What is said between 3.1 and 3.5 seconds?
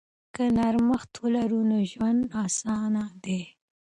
دی.